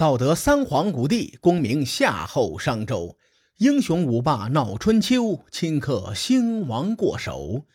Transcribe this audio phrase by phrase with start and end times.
[0.00, 3.18] 道德三皇五帝，功名夏后商周，
[3.58, 7.66] 英雄五霸闹春秋，顷刻兴亡过手。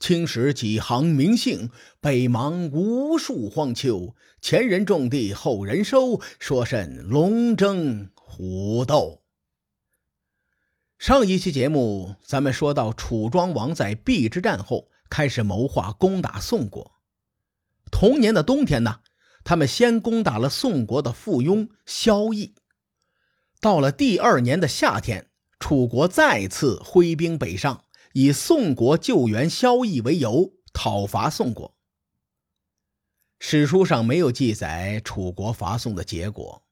[0.00, 1.68] 青史几行名姓，
[2.00, 4.14] 北邙无数荒丘。
[4.40, 9.20] 前人种地，后人收，说甚龙争虎斗？
[10.98, 16.92] 上一期节目，咱们说到楚庄王在邲之战后，开始谋划攻打宋国。
[17.90, 19.00] 同年的冬天呢？
[19.44, 22.54] 他们先攻打了宋国的附庸萧绎，
[23.60, 25.30] 到了第二年的夏天，
[25.60, 27.84] 楚国再次挥兵北上，
[28.14, 31.76] 以宋国救援萧绎为由讨伐宋国。
[33.38, 36.64] 史书上没有记载楚国伐宋的结果，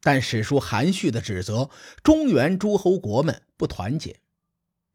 [0.00, 1.70] 但史书含蓄的指责
[2.02, 4.20] 中原诸侯国们不团结。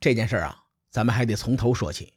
[0.01, 2.15] 这件事啊，咱们还得从头说起。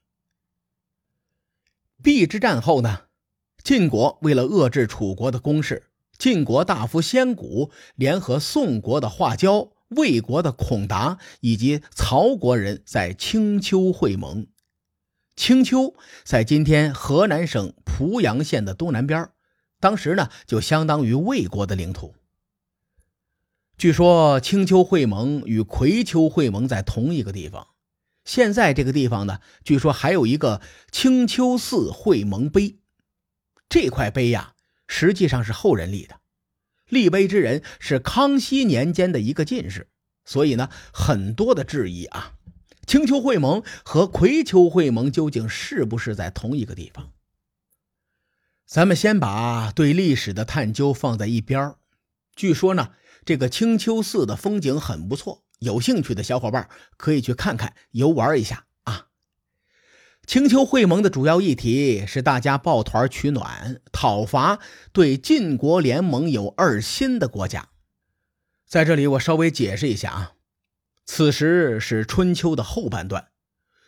[2.03, 3.06] 邲之战后呢？
[3.67, 14.47] 晋国为了遏制楚国的攻势，晋国大夫先谷联合宋国的华交、魏国的孔达以及曹国人在青丘会盟。
[15.35, 19.31] 青丘在今天河南省濮阳县的东南边，
[19.81, 22.15] 当时呢就相当于魏国的领土。
[23.77, 27.67] 据说青丘会盟与葵丘会盟在同一个地方，
[28.25, 30.61] 现在这个地方呢，据说还有一个
[30.93, 32.79] 青丘寺会盟碑。
[33.69, 34.55] 这块碑呀，
[34.87, 36.21] 实际上是后人立的，
[36.89, 39.89] 立碑之人是康熙年间的一个进士，
[40.25, 42.35] 所以呢，很多的质疑啊，
[42.87, 47.13] 青丘会盟和葵丘会盟究竟是不是在同一个地方？
[48.65, 51.75] 咱们先把对历史的探究放在一边
[52.35, 52.93] 据说呢，
[53.25, 58.66] 这个青丘寺的风景很不错，有兴趣的小伙伴可以去看看，游玩一下。
[60.27, 64.59] 青丘会盟的主要议题是大家抱团取暖，讨伐
[64.93, 67.69] 对晋国联盟有二心的国家。
[68.67, 70.33] 在这里，我稍微解释一下啊，
[71.05, 73.29] 此时是春秋的后半段，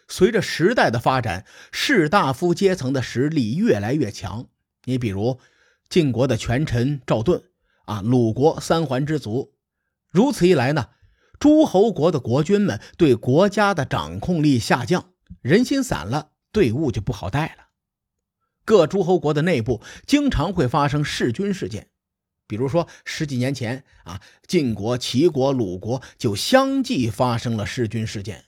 [0.07, 4.47] 随着时代的发展，士大夫阶层的实力越来越强。
[4.85, 5.41] 你比如
[5.89, 7.43] 晋国的权臣赵盾
[7.87, 9.55] 啊，鲁国三桓之族。
[10.09, 10.91] 如此一来呢，
[11.41, 15.11] 诸侯国的国君们对国家的掌控力下降。
[15.43, 17.69] 人心散了，队伍就不好带了。
[18.65, 21.89] 各诸侯国的内部经常会发生弑君事件，
[22.47, 28.45] 比如说十几年前啊，晋国、齐国、鲁国就相继发生了弑君事件。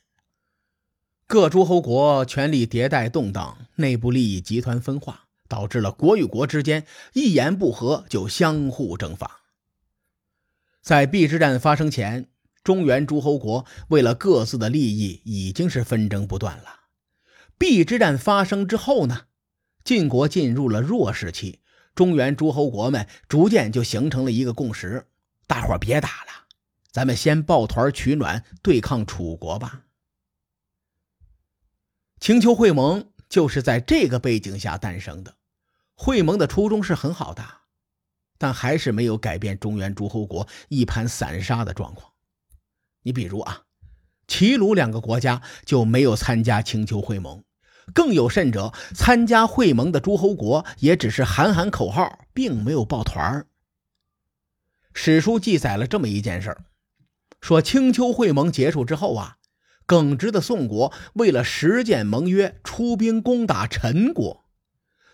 [1.26, 9.40] 各诸侯国权力迭代动荡，内部利益集团分化，导致了国与国之间一言不合就相互征伐。
[10.82, 12.26] 在邲之战发生前。
[12.62, 16.79] 中原诸侯国为了各自的利益，已经是纷争不断了。
[17.60, 19.26] 邲之战发生之后呢，
[19.84, 21.60] 晋国进入了弱势期，
[21.94, 25.06] 中原诸侯国们逐渐就形成了一个共识：
[25.46, 26.46] 大伙别打了，
[26.90, 29.82] 咱们先抱团取暖，对抗楚国吧。
[32.18, 35.36] 青丘会盟就是在这个背景下诞生的。
[35.94, 37.44] 会盟的初衷是很好的，
[38.38, 42.10] 但还是没有改变中原诸侯国一盘散沙的状况。
[43.02, 43.64] 你比如啊，
[44.26, 47.44] 齐鲁两个国家就没有参加青丘会盟，
[47.94, 53.46] 更有甚者，参加会盟的诸侯国也只是喊喊口号，并没有抱团
[54.92, 56.56] 史书记载了这么一件事
[57.40, 59.36] 说青丘会盟结束之后啊，
[59.86, 64.44] 耿直的宋国为了实践盟约，出兵攻打陈国。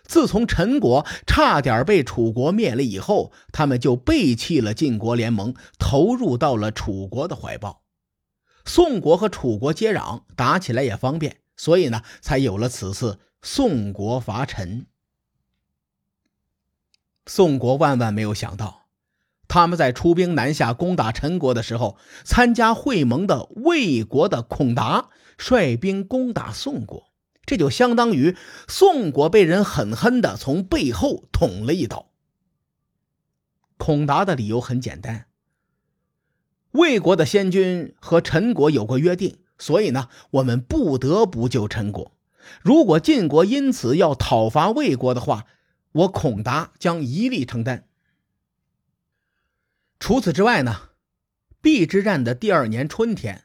[0.04, 7.82] 自从陈国差点被楚国灭了以后，他们就背弃了晋国联盟，投入到了楚国的怀抱。
[8.64, 14.86] 宋国和楚国接壤，打起来也方便，所以呢，才有了此次宋国伐陈。
[17.26, 18.86] 宋国万万没有想到，
[19.48, 27.10] 他们在出兵南下攻打陈国的时候，参加会盟的魏国的孔达率兵攻打宋国。
[27.44, 28.36] 这就相当于
[28.66, 32.10] 宋国被人狠狠的从背后捅了一刀。
[33.76, 35.26] 孔达的理由很简单：
[36.72, 42.12] 魏国的先君和陈国有过约定，所以呢，我们不得不救陈国。
[42.62, 45.46] 如果晋国因此要讨伐魏国的话，
[45.92, 47.88] 我孔达将一力承担。
[49.98, 50.90] 除此之外呢，
[51.62, 53.44] 邲之战的第二年春天，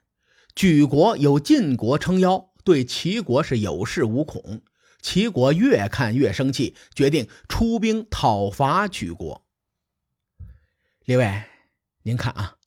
[0.53, 2.49] 举国有晋国撑腰。
[2.63, 4.61] 对齐国是有恃无恐，
[5.01, 9.43] 齐国越看越生气，决定出兵讨伐举国。
[11.05, 11.43] 列位，
[12.03, 12.57] 您看啊，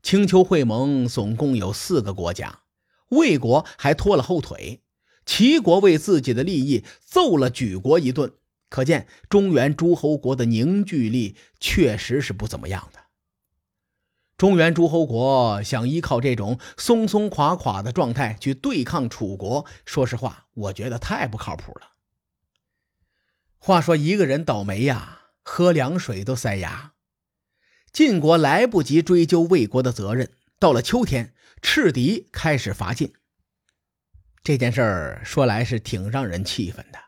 [0.00, 2.60] 青丘会盟总共有四个国家，
[3.08, 4.82] 魏国还拖了后腿，
[5.24, 8.32] 齐国为自己的利益揍了举国一顿，
[8.68, 13.00] 可见中原诸侯国的凝聚力确实是不怎么样的。
[14.36, 21.92] 中原诸侯国想依靠这种松松垮垮的状态去对抗楚国，说实话，我觉得太不靠谱了。
[23.56, 26.92] 话说一个人倒霉呀，喝凉水都塞牙。
[27.90, 31.32] 晋国来不及追究魏国的责任，到了秋天，
[31.62, 33.12] 赤狄开始伐晋。
[34.42, 36.98] 这件事儿说来是挺让人气愤的。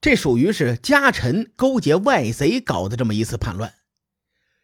[0.00, 3.72] 这属于是家臣勾结外贼搞的这么一次叛乱。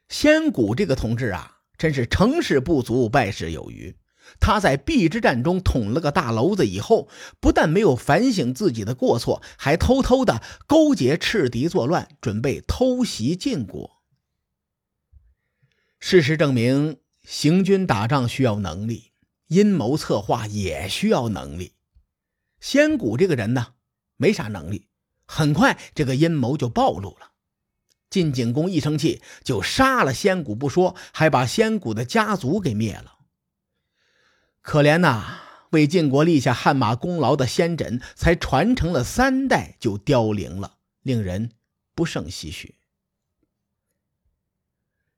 [0.09, 3.97] 先谷这个同志啊，真是成事不足败事有余。
[4.41, 7.09] 他在邲之战中捅了个大娄子以后，
[7.41, 14.03] 不但没有反省自己的过错，还偷偷的勾结赤狄作乱，准备偷袭晋国。
[15.99, 16.99] 事实证明，
[17.31, 19.13] 行军打仗需要能力，
[19.49, 21.75] 阴谋策划也需要能力。
[22.59, 23.75] 先谷这个人呢，
[24.17, 24.89] 没啥能力，
[25.27, 27.33] 很快这个阴谋就暴露了。
[28.09, 33.19] 晋景公一生气，就杀了先谷不说，还把先谷的家族给灭了。
[34.63, 35.41] 可怜呐，
[35.73, 41.53] 为晋国立下汗马功劳的先轸，才传承了三代就凋零了，令人
[41.95, 42.78] 不胜唏嘘。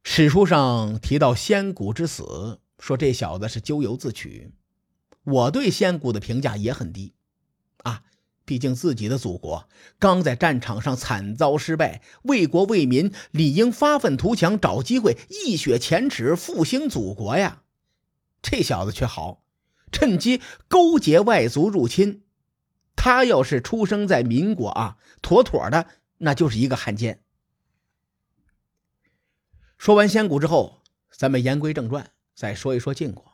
[0.02, 4.52] 史书上提到仙谷之死，说这小子是咎由自取。
[5.25, 7.14] 我对仙谷的评价也很低，
[7.79, 8.02] 啊。
[8.47, 9.69] 毕竟自己的祖国
[10.00, 17.62] 刚在战场上惨遭失败，为国为民理应发愤图强，找机会一雪前耻，复兴祖国呀！
[18.43, 19.44] 这小子却好，
[19.93, 22.25] 趁机勾结外族入侵。
[22.97, 25.87] 他要是出生在民国啊，妥妥的
[26.19, 27.23] 那就是一个汉奸。
[29.81, 33.32] 说完先谷之后，咱们言归正传，再说一说晋国。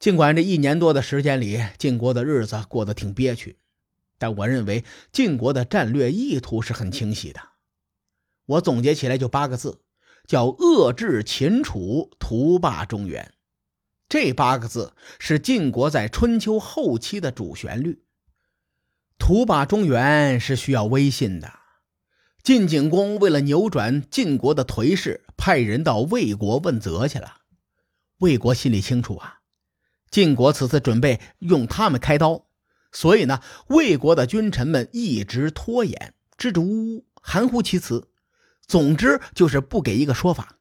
[0.00, 3.60] 尽管这一年多的时间里，晋国的日子过得挺憋屈，
[4.18, 7.40] 但我认为晋国的战略意图是很清晰的。
[8.44, 9.82] 我总结起来就八个字，
[10.26, 13.32] 叫“遏制秦楚，图霸中原”。
[14.10, 18.02] 这八个字是晋国在春秋后期的主旋律。
[19.16, 21.61] 图霸中原是需要威信的。
[22.42, 27.36] 晋景公为了扭转晋国的颓势，派人到魏国问责去了。
[28.18, 29.38] 魏国心里清楚啊。
[30.10, 32.46] 晋国此次准备用他们开刀，
[32.90, 38.08] 所以呢，魏国的君臣们一直拖延，支支吾吾，含糊其辞。
[38.66, 40.58] 总之就是不给一个说法。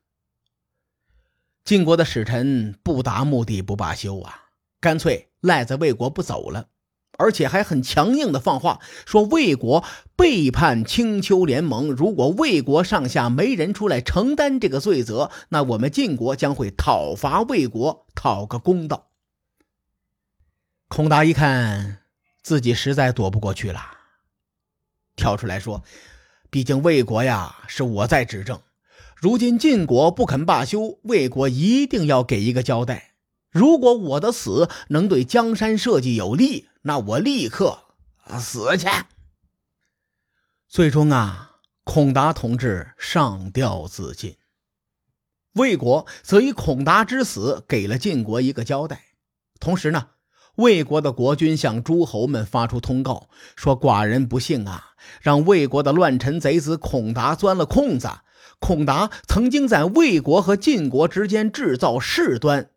[1.63, 4.49] 晋国的使臣不达目的不罢休啊，
[4.79, 6.69] 干脆赖在魏国不走了，
[7.21, 9.83] 而且还很强硬的放话说魏国
[10.15, 19.09] 背叛青丘联盟，如果魏国上下没人出来承担这个罪责，那我们晋国将会讨伐魏国，讨个公道。
[20.87, 21.99] 孔达一看
[22.41, 23.79] 自己实在躲不过去了，
[25.15, 25.83] 跳出来说
[26.49, 28.59] ：“毕竟魏国呀是我在执政，
[29.15, 33.13] 如今晋国不肯罢休，魏国一定要给一个交代。
[33.51, 37.79] 如果我的死能对江山社稷有利，那我立刻
[38.39, 38.87] 死去。”
[40.67, 44.37] 最终啊，孔达同志上吊自尽。
[45.53, 49.05] 魏国则以孔达之死给了晋国一个交代，
[49.59, 50.09] 同时呢。
[50.55, 54.91] 魏国的国君向诸侯们发出通告，说：“寡人不幸啊，
[55.21, 58.09] 让魏国的乱臣贼子孔达钻了空子。
[58.59, 62.69] 孔达曾经在魏国和晋国之间制造事端，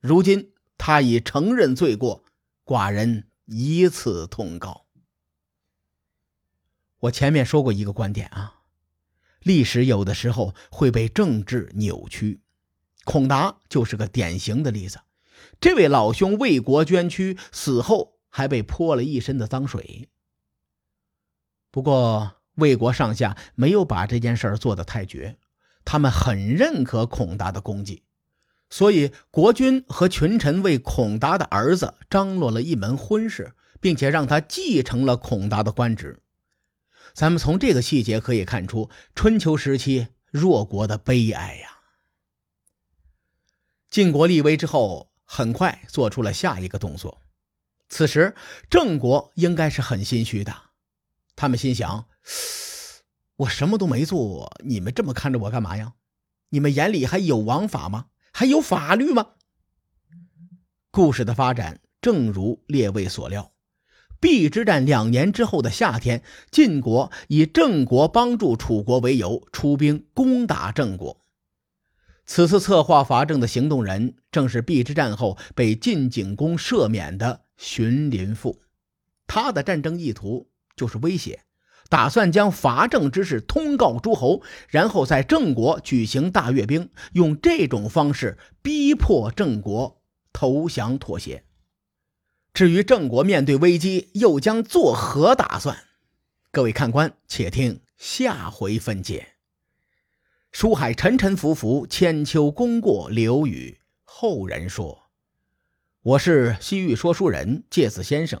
[0.00, 2.24] 如今他已承认罪过，
[2.64, 4.86] 寡人以此通告。”
[7.00, 8.60] 我前面说过一个观点啊，
[9.40, 12.40] 历史有的时候会被政治扭曲，
[13.04, 15.00] 孔达就是个典型的例子。
[15.58, 20.10] 这位老兄为国捐躯，死后还被泼了一身的脏水。
[21.70, 25.38] 不过魏国上下没有把这件事做得太绝，
[25.84, 28.02] 他们很认可孔达的功绩，
[28.70, 36.22] 所以国君和群臣为孔达的儿子张罗了一门婚事，并且让他继承了孔达的官职。
[37.12, 41.80] 咱们从这个细节可以看出，春秋时期弱国的悲哀呀。
[43.90, 45.10] 晋国立威之后。
[45.32, 47.22] 很快做出了下一个动作。
[47.88, 48.34] 此时，
[48.68, 50.52] 郑国应该是很心虚的。
[51.36, 52.06] 他们心想
[53.38, 55.92] ：“我什么都没做，你们这么看着我干嘛呀？
[56.48, 58.06] 你们眼里还有王法吗？
[58.40, 59.32] 还有法律吗？”
[60.90, 63.52] 故事的发展正如列位所料，
[64.18, 71.20] 邲之战两年之后的夏天，晋国以郑国帮助楚国为由，出兵攻打郑国。
[72.24, 78.62] 此次策划伐郑的行动人，正是邲之战后被晋景公赦免的荀林父。
[79.26, 81.44] 他的战争意图就是威胁，
[81.90, 90.00] 打算将伐郑之事通告诸侯，然后在郑国举行大阅兵，用这种方式逼迫郑国
[90.32, 91.44] 投降妥协。
[92.54, 95.76] 至于郑国面对危机又将作何打算？
[96.52, 99.34] 各位看官，且听下回分解。
[100.52, 105.10] 书海沉沉浮浮，千秋功过留与后人说。
[106.02, 108.40] 我是西域说书人介子先生。